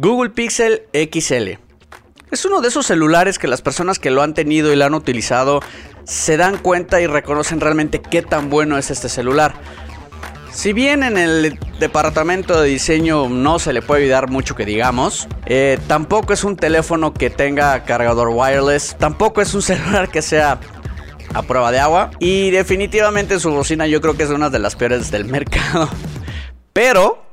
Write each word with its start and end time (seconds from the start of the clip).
Google 0.00 0.30
Pixel 0.30 0.82
XL. 0.92 1.58
Es 2.30 2.44
uno 2.44 2.60
de 2.60 2.68
esos 2.68 2.86
celulares 2.86 3.36
que 3.40 3.48
las 3.48 3.62
personas 3.62 3.98
que 3.98 4.12
lo 4.12 4.22
han 4.22 4.32
tenido 4.32 4.72
y 4.72 4.76
lo 4.76 4.84
han 4.84 4.94
utilizado 4.94 5.58
se 6.04 6.36
dan 6.36 6.56
cuenta 6.56 7.00
y 7.00 7.08
reconocen 7.08 7.58
realmente 7.58 8.00
qué 8.00 8.22
tan 8.22 8.48
bueno 8.48 8.78
es 8.78 8.92
este 8.92 9.08
celular. 9.08 9.54
Si 10.52 10.72
bien 10.72 11.02
en 11.02 11.18
el 11.18 11.58
departamento 11.80 12.60
de 12.60 12.68
diseño 12.68 13.28
no 13.28 13.58
se 13.58 13.72
le 13.72 13.82
puede 13.82 14.04
ayudar 14.04 14.30
mucho 14.30 14.54
que 14.54 14.64
digamos, 14.64 15.26
eh, 15.46 15.80
tampoco 15.88 16.32
es 16.32 16.44
un 16.44 16.54
teléfono 16.54 17.12
que 17.12 17.28
tenga 17.28 17.82
cargador 17.82 18.28
wireless, 18.28 18.94
tampoco 19.00 19.40
es 19.40 19.52
un 19.52 19.62
celular 19.62 20.10
que 20.10 20.22
sea 20.22 20.60
a 21.34 21.42
prueba 21.42 21.72
de 21.72 21.80
agua 21.80 22.12
y 22.20 22.52
definitivamente 22.52 23.40
su 23.40 23.50
bocina 23.50 23.88
yo 23.88 24.00
creo 24.00 24.16
que 24.16 24.22
es 24.22 24.30
una 24.30 24.48
de 24.48 24.60
las 24.60 24.76
peores 24.76 25.10
del 25.10 25.24
mercado. 25.24 25.88
Pero 26.72 27.27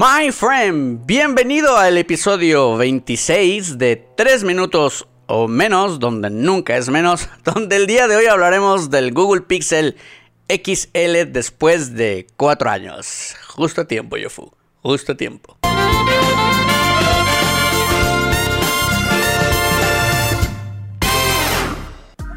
My 0.00 0.32
friend, 0.32 1.04
bienvenido 1.04 1.76
al 1.76 1.98
episodio 1.98 2.74
26 2.78 3.76
de 3.76 4.02
3 4.16 4.44
minutos 4.44 5.06
o 5.26 5.46
menos, 5.46 5.98
donde 5.98 6.30
nunca 6.30 6.78
es 6.78 6.88
menos, 6.88 7.28
donde 7.44 7.76
el 7.76 7.86
día 7.86 8.08
de 8.08 8.16
hoy 8.16 8.24
hablaremos 8.24 8.88
del 8.88 9.12
Google 9.12 9.42
Pixel 9.42 9.96
XL 10.48 11.30
después 11.30 11.92
de 11.92 12.26
4 12.38 12.70
años. 12.70 13.36
Justo 13.48 13.82
a 13.82 13.84
tiempo, 13.86 14.16
Yofu, 14.16 14.50
justo 14.80 15.12
a 15.12 15.16
tiempo. 15.18 15.59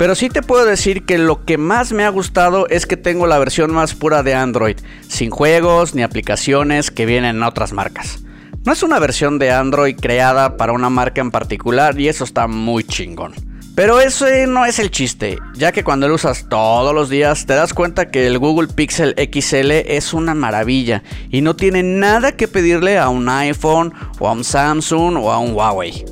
Pero 0.03 0.15
sí 0.15 0.27
te 0.27 0.41
puedo 0.41 0.65
decir 0.65 1.05
que 1.05 1.17
lo 1.17 1.45
que 1.45 1.57
más 1.57 1.93
me 1.93 2.03
ha 2.03 2.09
gustado 2.09 2.67
es 2.67 2.85
que 2.85 2.97
tengo 2.97 3.25
la 3.25 3.39
versión 3.39 3.71
más 3.71 3.95
pura 3.95 4.21
de 4.21 4.35
Android, 4.35 4.75
sin 5.07 5.29
juegos 5.29 5.95
ni 5.95 6.03
aplicaciones 6.03 6.91
que 6.91 7.05
vienen 7.05 7.37
en 7.37 7.43
otras 7.43 7.71
marcas. 7.71 8.19
No 8.65 8.73
es 8.73 8.83
una 8.83 8.99
versión 8.99 9.39
de 9.39 9.53
Android 9.53 9.95
creada 9.95 10.57
para 10.57 10.73
una 10.73 10.89
marca 10.89 11.21
en 11.21 11.31
particular 11.31 11.97
y 11.97 12.09
eso 12.09 12.25
está 12.25 12.47
muy 12.47 12.83
chingón. 12.83 13.33
Pero 13.75 14.01
ese 14.01 14.45
no 14.45 14.65
es 14.65 14.77
el 14.77 14.91
chiste, 14.91 15.37
ya 15.53 15.71
que 15.71 15.85
cuando 15.85 16.09
lo 16.09 16.15
usas 16.15 16.49
todos 16.49 16.93
los 16.93 17.07
días 17.07 17.45
te 17.45 17.53
das 17.53 17.73
cuenta 17.73 18.11
que 18.11 18.27
el 18.27 18.39
Google 18.39 18.67
Pixel 18.67 19.15
XL 19.15 19.71
es 19.71 20.13
una 20.13 20.33
maravilla 20.33 21.01
y 21.29 21.39
no 21.39 21.55
tiene 21.55 21.81
nada 21.81 22.33
que 22.33 22.49
pedirle 22.49 22.97
a 22.97 23.07
un 23.07 23.29
iPhone 23.29 23.93
o 24.19 24.27
a 24.27 24.33
un 24.33 24.43
Samsung 24.43 25.15
o 25.15 25.31
a 25.31 25.39
un 25.39 25.53
Huawei. 25.53 26.03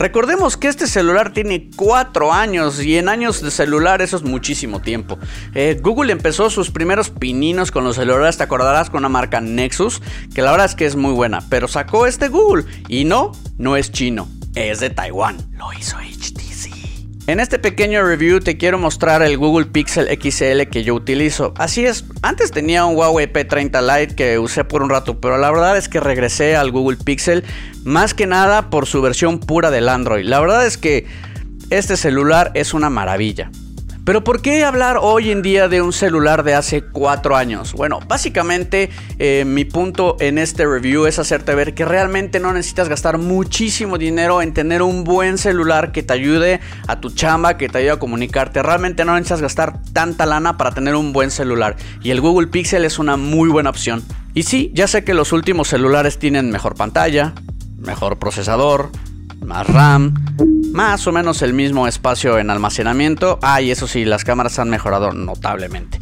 Recordemos 0.00 0.56
que 0.56 0.68
este 0.68 0.86
celular 0.86 1.34
tiene 1.34 1.68
4 1.76 2.32
años 2.32 2.82
y 2.82 2.96
en 2.96 3.10
años 3.10 3.42
de 3.42 3.50
celular 3.50 4.00
eso 4.00 4.16
es 4.16 4.22
muchísimo 4.22 4.80
tiempo. 4.80 5.18
Eh, 5.54 5.78
Google 5.78 6.10
empezó 6.10 6.48
sus 6.48 6.70
primeros 6.70 7.10
pininos 7.10 7.70
con 7.70 7.84
los 7.84 7.96
celulares, 7.96 8.38
te 8.38 8.42
acordarás 8.42 8.88
con 8.88 9.00
una 9.00 9.10
marca 9.10 9.42
Nexus, 9.42 10.00
que 10.34 10.40
la 10.40 10.52
verdad 10.52 10.64
es 10.64 10.74
que 10.74 10.86
es 10.86 10.96
muy 10.96 11.12
buena, 11.12 11.42
pero 11.50 11.68
sacó 11.68 12.06
este 12.06 12.28
Google 12.28 12.64
y 12.88 13.04
no, 13.04 13.32
no 13.58 13.76
es 13.76 13.92
chino, 13.92 14.26
es 14.54 14.80
de 14.80 14.88
Taiwán. 14.88 15.36
Lo 15.52 15.70
hizo 15.74 15.98
HTC. 15.98 16.39
En 17.30 17.38
este 17.38 17.60
pequeño 17.60 18.02
review 18.02 18.40
te 18.40 18.56
quiero 18.56 18.76
mostrar 18.76 19.22
el 19.22 19.38
Google 19.38 19.66
Pixel 19.66 20.08
XL 20.20 20.62
que 20.68 20.82
yo 20.82 20.96
utilizo. 20.96 21.54
Así 21.56 21.86
es, 21.86 22.04
antes 22.22 22.50
tenía 22.50 22.84
un 22.84 22.96
Huawei 22.96 23.32
P30 23.32 24.00
Lite 24.00 24.16
que 24.16 24.40
usé 24.40 24.64
por 24.64 24.82
un 24.82 24.90
rato, 24.90 25.20
pero 25.20 25.38
la 25.38 25.48
verdad 25.52 25.76
es 25.76 25.88
que 25.88 26.00
regresé 26.00 26.56
al 26.56 26.72
Google 26.72 26.96
Pixel 26.96 27.44
más 27.84 28.14
que 28.14 28.26
nada 28.26 28.68
por 28.68 28.86
su 28.86 29.00
versión 29.00 29.38
pura 29.38 29.70
del 29.70 29.88
Android. 29.88 30.24
La 30.24 30.40
verdad 30.40 30.66
es 30.66 30.76
que 30.76 31.06
este 31.70 31.96
celular 31.96 32.50
es 32.54 32.74
una 32.74 32.90
maravilla. 32.90 33.52
Pero 34.04 34.24
¿por 34.24 34.40
qué 34.40 34.64
hablar 34.64 34.98
hoy 35.00 35.30
en 35.30 35.42
día 35.42 35.68
de 35.68 35.82
un 35.82 35.92
celular 35.92 36.42
de 36.42 36.54
hace 36.54 36.82
4 36.82 37.36
años? 37.36 37.74
Bueno, 37.74 38.00
básicamente 38.08 38.88
eh, 39.18 39.44
mi 39.46 39.66
punto 39.66 40.16
en 40.20 40.38
este 40.38 40.64
review 40.64 41.04
es 41.06 41.18
hacerte 41.18 41.54
ver 41.54 41.74
que 41.74 41.84
realmente 41.84 42.40
no 42.40 42.52
necesitas 42.52 42.88
gastar 42.88 43.18
muchísimo 43.18 43.98
dinero 43.98 44.40
en 44.40 44.54
tener 44.54 44.80
un 44.80 45.04
buen 45.04 45.36
celular 45.36 45.92
que 45.92 46.02
te 46.02 46.14
ayude 46.14 46.60
a 46.86 47.00
tu 47.00 47.10
chamba, 47.10 47.58
que 47.58 47.68
te 47.68 47.78
ayude 47.78 47.92
a 47.92 47.98
comunicarte. 47.98 48.62
Realmente 48.62 49.04
no 49.04 49.12
necesitas 49.12 49.42
gastar 49.42 49.82
tanta 49.92 50.24
lana 50.24 50.56
para 50.56 50.72
tener 50.72 50.94
un 50.94 51.12
buen 51.12 51.30
celular. 51.30 51.76
Y 52.02 52.10
el 52.10 52.22
Google 52.22 52.46
Pixel 52.46 52.86
es 52.86 52.98
una 52.98 53.18
muy 53.18 53.50
buena 53.50 53.68
opción. 53.68 54.02
Y 54.34 54.44
sí, 54.44 54.72
ya 54.74 54.86
sé 54.86 55.04
que 55.04 55.12
los 55.12 55.32
últimos 55.32 55.68
celulares 55.68 56.18
tienen 56.18 56.50
mejor 56.50 56.74
pantalla, 56.74 57.34
mejor 57.78 58.18
procesador, 58.18 58.90
más 59.44 59.66
RAM, 59.66 60.14
más 60.72 61.06
o 61.06 61.12
menos 61.12 61.42
el 61.42 61.52
mismo 61.52 61.86
espacio 61.86 62.38
en 62.38 62.50
almacenamiento. 62.50 63.38
Ah, 63.42 63.60
y 63.60 63.70
eso 63.70 63.86
sí, 63.86 64.04
las 64.04 64.24
cámaras 64.24 64.58
han 64.58 64.70
mejorado 64.70 65.12
notablemente. 65.12 66.00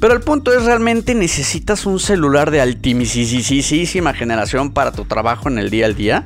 Pero 0.00 0.14
el 0.14 0.20
punto 0.20 0.52
es 0.52 0.64
realmente 0.64 1.14
necesitas 1.14 1.86
un 1.86 2.00
celular 2.00 2.50
de 2.50 2.60
altísima 2.60 4.14
generación 4.14 4.72
para 4.72 4.90
tu 4.90 5.04
trabajo 5.04 5.48
en 5.48 5.58
el 5.58 5.70
día 5.70 5.86
al 5.86 5.94
día. 5.94 6.24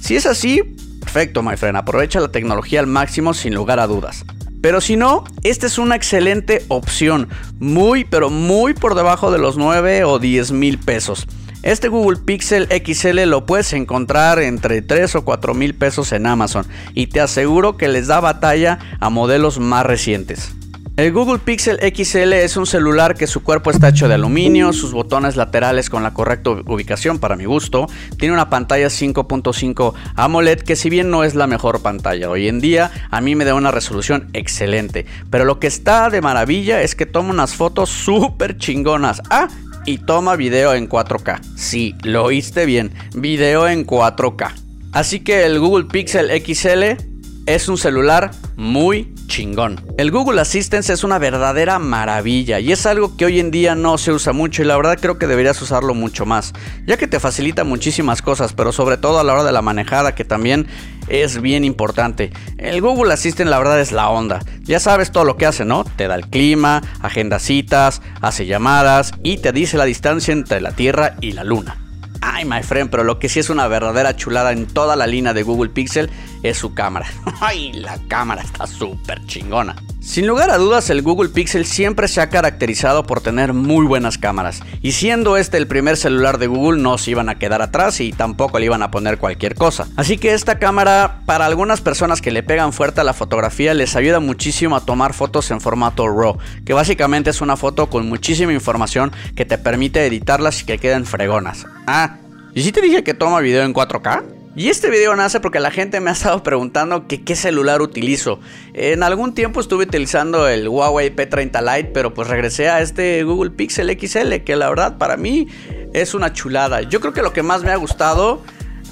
Si 0.00 0.16
es 0.16 0.24
así, 0.24 0.62
perfecto, 1.00 1.42
my 1.42 1.56
friend. 1.56 1.76
Aprovecha 1.76 2.18
la 2.20 2.32
tecnología 2.32 2.80
al 2.80 2.86
máximo 2.86 3.34
sin 3.34 3.54
lugar 3.54 3.78
a 3.78 3.86
dudas. 3.86 4.24
Pero 4.62 4.80
si 4.80 4.96
no, 4.96 5.24
esta 5.42 5.66
es 5.66 5.78
una 5.78 5.96
excelente 5.96 6.64
opción. 6.68 7.28
Muy, 7.58 8.04
pero 8.04 8.30
muy 8.30 8.74
por 8.74 8.94
debajo 8.94 9.30
de 9.30 9.38
los 9.38 9.56
9 9.56 10.04
o 10.04 10.18
10 10.18 10.52
mil 10.52 10.78
pesos. 10.78 11.26
Este 11.62 11.88
Google 11.88 12.18
Pixel 12.24 12.68
XL 12.68 13.24
lo 13.24 13.44
puedes 13.44 13.74
encontrar 13.74 14.38
entre 14.38 14.80
3 14.80 15.16
o 15.16 15.24
4 15.26 15.52
mil 15.52 15.74
pesos 15.74 16.10
en 16.12 16.26
Amazon 16.26 16.66
y 16.94 17.08
te 17.08 17.20
aseguro 17.20 17.76
que 17.76 17.88
les 17.88 18.06
da 18.06 18.20
batalla 18.20 18.78
a 18.98 19.10
modelos 19.10 19.58
más 19.58 19.84
recientes. 19.84 20.54
El 20.96 21.12
Google 21.12 21.38
Pixel 21.38 21.78
XL 21.78 22.32
es 22.32 22.56
un 22.56 22.66
celular 22.66 23.14
que 23.14 23.26
su 23.26 23.42
cuerpo 23.42 23.70
está 23.70 23.88
hecho 23.88 24.08
de 24.08 24.14
aluminio, 24.14 24.72
sus 24.72 24.92
botones 24.92 25.36
laterales 25.36 25.88
con 25.88 26.02
la 26.02 26.12
correcta 26.12 26.50
ubicación 26.50 27.18
para 27.18 27.36
mi 27.36 27.44
gusto, 27.44 27.86
tiene 28.18 28.34
una 28.34 28.50
pantalla 28.50 28.88
5.5 28.88 29.94
AMOLED 30.16 30.60
que 30.60 30.76
si 30.76 30.90
bien 30.90 31.10
no 31.10 31.24
es 31.24 31.34
la 31.34 31.46
mejor 31.46 31.80
pantalla 31.80 32.28
hoy 32.28 32.48
en 32.48 32.60
día, 32.60 32.90
a 33.10 33.20
mí 33.20 33.34
me 33.34 33.44
da 33.44 33.54
una 33.54 33.70
resolución 33.70 34.28
excelente, 34.32 35.06
pero 35.30 35.44
lo 35.44 35.58
que 35.58 35.68
está 35.68 36.10
de 36.10 36.20
maravilla 36.20 36.82
es 36.82 36.94
que 36.94 37.06
toma 37.06 37.30
unas 37.30 37.54
fotos 37.54 37.88
súper 37.88 38.58
chingonas. 38.58 39.22
Ah, 39.30 39.48
y 39.86 39.98
toma 39.98 40.36
video 40.36 40.74
en 40.74 40.88
4K. 40.88 41.40
Sí, 41.56 41.94
lo 42.02 42.24
oíste 42.24 42.66
bien, 42.66 42.92
video 43.14 43.68
en 43.68 43.86
4K. 43.86 44.52
Así 44.92 45.20
que 45.20 45.44
el 45.44 45.60
Google 45.60 45.84
Pixel 45.84 46.30
XL 46.42 47.09
es 47.54 47.68
un 47.68 47.78
celular 47.78 48.30
muy 48.56 49.12
chingón. 49.26 49.84
El 49.98 50.10
Google 50.10 50.40
Assistant 50.40 50.88
es 50.88 51.02
una 51.02 51.18
verdadera 51.18 51.78
maravilla 51.78 52.60
y 52.60 52.70
es 52.72 52.86
algo 52.86 53.16
que 53.16 53.24
hoy 53.24 53.40
en 53.40 53.50
día 53.50 53.74
no 53.74 53.98
se 53.98 54.12
usa 54.12 54.32
mucho 54.32 54.62
y 54.62 54.66
la 54.66 54.76
verdad 54.76 54.98
creo 55.00 55.18
que 55.18 55.26
deberías 55.26 55.60
usarlo 55.60 55.94
mucho 55.94 56.26
más, 56.26 56.52
ya 56.86 56.96
que 56.96 57.08
te 57.08 57.18
facilita 57.18 57.64
muchísimas 57.64 58.22
cosas, 58.22 58.52
pero 58.52 58.72
sobre 58.72 58.98
todo 58.98 59.18
a 59.18 59.24
la 59.24 59.32
hora 59.32 59.44
de 59.44 59.52
la 59.52 59.62
manejada 59.62 60.14
que 60.14 60.24
también 60.24 60.68
es 61.08 61.40
bien 61.40 61.64
importante. 61.64 62.30
El 62.58 62.80
Google 62.80 63.12
Assistant 63.12 63.50
la 63.50 63.58
verdad 63.58 63.80
es 63.80 63.90
la 63.90 64.08
onda. 64.10 64.40
Ya 64.62 64.78
sabes 64.78 65.10
todo 65.10 65.24
lo 65.24 65.36
que 65.36 65.46
hace, 65.46 65.64
¿no? 65.64 65.84
Te 65.84 66.06
da 66.06 66.14
el 66.14 66.28
clima, 66.28 66.82
agenda 67.00 67.40
citas, 67.40 68.00
hace 68.20 68.46
llamadas 68.46 69.12
y 69.24 69.38
te 69.38 69.52
dice 69.52 69.76
la 69.76 69.84
distancia 69.86 70.32
entre 70.32 70.60
la 70.60 70.72
Tierra 70.72 71.16
y 71.20 71.32
la 71.32 71.42
Luna. 71.42 71.89
Ay, 72.22 72.44
my 72.44 72.62
friend, 72.62 72.90
pero 72.90 73.04
lo 73.04 73.18
que 73.18 73.28
sí 73.28 73.40
es 73.40 73.50
una 73.50 73.66
verdadera 73.68 74.14
chulada 74.14 74.52
en 74.52 74.66
toda 74.66 74.96
la 74.96 75.06
línea 75.06 75.32
de 75.32 75.42
Google 75.42 75.70
Pixel 75.70 76.10
es 76.42 76.58
su 76.58 76.74
cámara. 76.74 77.06
Ay, 77.40 77.72
la 77.72 77.98
cámara 78.08 78.42
está 78.42 78.66
súper 78.66 79.24
chingona. 79.26 79.76
Sin 80.00 80.26
lugar 80.26 80.50
a 80.50 80.56
dudas, 80.56 80.88
el 80.88 81.02
Google 81.02 81.28
Pixel 81.28 81.66
siempre 81.66 82.08
se 82.08 82.22
ha 82.22 82.30
caracterizado 82.30 83.04
por 83.04 83.20
tener 83.20 83.52
muy 83.52 83.86
buenas 83.86 84.16
cámaras, 84.16 84.62
y 84.80 84.92
siendo 84.92 85.36
este 85.36 85.58
el 85.58 85.66
primer 85.66 85.98
celular 85.98 86.38
de 86.38 86.46
Google 86.46 86.80
no 86.80 86.96
se 86.96 87.10
iban 87.10 87.28
a 87.28 87.38
quedar 87.38 87.60
atrás 87.60 88.00
y 88.00 88.10
tampoco 88.10 88.58
le 88.58 88.64
iban 88.64 88.82
a 88.82 88.90
poner 88.90 89.18
cualquier 89.18 89.54
cosa. 89.54 89.88
Así 89.96 90.16
que 90.16 90.32
esta 90.32 90.58
cámara, 90.58 91.20
para 91.26 91.44
algunas 91.44 91.82
personas 91.82 92.22
que 92.22 92.30
le 92.30 92.42
pegan 92.42 92.72
fuerte 92.72 93.02
a 93.02 93.04
la 93.04 93.12
fotografía, 93.12 93.74
les 93.74 93.94
ayuda 93.94 94.20
muchísimo 94.20 94.74
a 94.74 94.86
tomar 94.86 95.12
fotos 95.12 95.50
en 95.50 95.60
formato 95.60 96.08
RAW, 96.08 96.38
que 96.64 96.72
básicamente 96.72 97.28
es 97.28 97.42
una 97.42 97.58
foto 97.58 97.90
con 97.90 98.08
muchísima 98.08 98.54
información 98.54 99.12
que 99.36 99.44
te 99.44 99.58
permite 99.58 100.06
editarlas 100.06 100.62
y 100.62 100.64
que 100.64 100.78
queden 100.78 101.04
fregonas. 101.04 101.66
Ah, 101.86 102.16
¿y 102.54 102.62
si 102.62 102.72
te 102.72 102.80
dije 102.80 103.04
que 103.04 103.12
toma 103.12 103.40
video 103.40 103.64
en 103.64 103.74
4K? 103.74 104.39
Y 104.56 104.68
este 104.68 104.90
video 104.90 105.14
nace 105.14 105.38
porque 105.38 105.60
la 105.60 105.70
gente 105.70 106.00
me 106.00 106.10
ha 106.10 106.12
estado 106.12 106.42
preguntando 106.42 107.06
qué 107.06 107.36
celular 107.36 107.80
utilizo. 107.82 108.40
En 108.74 109.04
algún 109.04 109.32
tiempo 109.32 109.60
estuve 109.60 109.84
utilizando 109.84 110.48
el 110.48 110.68
Huawei 110.68 111.14
P30 111.14 111.76
Lite, 111.76 111.90
pero 111.94 112.12
pues 112.12 112.26
regresé 112.26 112.68
a 112.68 112.80
este 112.80 113.22
Google 113.22 113.52
Pixel 113.52 113.96
XL, 113.96 114.42
que 114.44 114.56
la 114.56 114.68
verdad 114.68 114.98
para 114.98 115.16
mí 115.16 115.46
es 115.92 116.14
una 116.14 116.32
chulada. 116.32 116.82
Yo 116.82 117.00
creo 117.00 117.12
que 117.12 117.22
lo 117.22 117.32
que 117.32 117.44
más 117.44 117.62
me 117.62 117.70
ha 117.70 117.76
gustado 117.76 118.42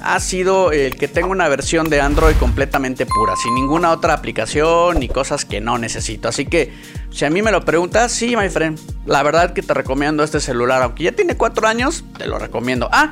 ha 0.01 0.21
sido 0.21 0.71
el 0.71 0.95
que 0.95 1.09
tengo 1.09 1.29
una 1.29 1.49
versión 1.49 1.89
de 1.89 1.99
Android 1.99 2.35
completamente 2.37 3.05
pura, 3.05 3.33
sin 3.35 3.53
ninguna 3.53 3.91
otra 3.91 4.13
aplicación 4.13 4.97
ni 5.01 5.09
cosas 5.09 5.43
que 5.43 5.59
no 5.59 5.77
necesito. 5.77 6.29
Así 6.29 6.45
que 6.45 6.73
si 7.11 7.25
a 7.25 7.29
mí 7.29 7.41
me 7.41 7.51
lo 7.51 7.65
preguntas, 7.65 8.13
sí, 8.13 8.37
my 8.37 8.47
friend, 8.47 8.79
la 9.05 9.23
verdad 9.23 9.51
que 9.51 9.61
te 9.61 9.73
recomiendo 9.73 10.23
este 10.23 10.39
celular, 10.39 10.81
aunque 10.83 11.03
ya 11.03 11.11
tiene 11.11 11.35
4 11.35 11.67
años, 11.67 12.05
te 12.17 12.27
lo 12.27 12.39
recomiendo. 12.39 12.87
Ah, 12.93 13.11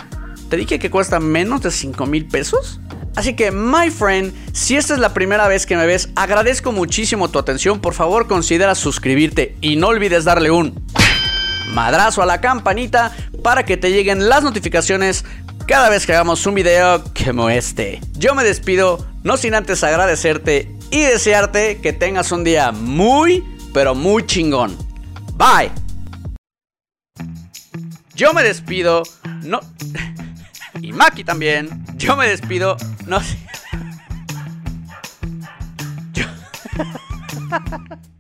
¿Te 0.50 0.56
dije 0.56 0.80
que 0.80 0.90
cuesta 0.90 1.20
menos 1.20 1.62
de 1.62 1.72
5 1.72 2.06
mil 2.06 2.26
pesos? 2.26 2.80
Así 3.16 3.36
que, 3.36 3.52
my 3.52 3.90
friend, 3.90 4.34
si 4.54 4.78
esta 4.78 4.94
es 4.94 5.00
la 5.00 5.14
primera 5.14 5.48
vez 5.48 5.66
que 5.66 5.76
me 5.76 5.86
ves, 5.86 6.10
agradezco 6.16 6.72
muchísimo 6.72 7.30
tu 7.30 7.40
atención. 7.40 7.82
Por 7.82 7.94
favor, 7.94 8.28
considera 8.28 8.76
suscribirte 8.76 9.58
y 9.60 9.76
no 9.76 9.88
olvides 9.88 10.24
darle 10.24 10.52
un 10.52 10.82
madrazo 11.74 12.22
a 12.22 12.26
la 12.26 12.40
campanita 12.40 13.16
para 13.44 13.66
que 13.66 13.76
te 13.76 13.92
lleguen 13.92 14.30
las 14.30 14.44
notificaciones 14.44 15.26
cada 15.68 15.90
vez 15.90 16.06
que 16.06 16.14
hagamos 16.14 16.46
un 16.46 16.56
video 16.56 17.04
como 17.26 17.50
este. 17.50 18.00
Yo 18.14 18.34
me 18.34 18.44
despido, 18.44 19.06
no 19.24 19.36
sin 19.36 19.54
antes 19.54 19.84
agradecerte 19.84 20.72
y 20.92 21.02
desearte 21.02 21.82
que 21.82 21.92
tengas 21.92 22.32
un 22.32 22.46
día 22.46 22.72
muy, 22.72 23.44
pero 23.74 23.96
muy 23.96 24.26
chingón. 24.26 24.78
Bye. 25.34 25.72
Yo 28.16 28.34
me 28.34 28.44
despido, 28.44 29.04
no... 29.44 29.60
Y 30.82 30.94
Maki 30.94 31.24
también. 31.24 31.86
Yo 31.96 32.16
me 32.16 32.28
despido. 32.28 32.78
No 33.06 33.22
sé. 33.22 33.38
Yo... 36.14 36.26